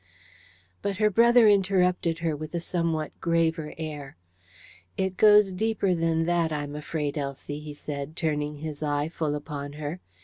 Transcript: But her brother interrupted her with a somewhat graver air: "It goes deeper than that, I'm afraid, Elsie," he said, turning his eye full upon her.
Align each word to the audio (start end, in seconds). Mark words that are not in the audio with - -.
But 0.81 0.97
her 0.97 1.11
brother 1.11 1.47
interrupted 1.47 2.17
her 2.25 2.35
with 2.35 2.55
a 2.55 2.59
somewhat 2.59 3.11
graver 3.21 3.75
air: 3.77 4.17
"It 4.97 5.15
goes 5.15 5.51
deeper 5.51 5.93
than 5.93 6.25
that, 6.25 6.51
I'm 6.51 6.75
afraid, 6.75 7.19
Elsie," 7.19 7.59
he 7.59 7.75
said, 7.75 8.15
turning 8.15 8.55
his 8.55 8.81
eye 8.81 9.09
full 9.09 9.35
upon 9.35 9.73
her. 9.73 10.01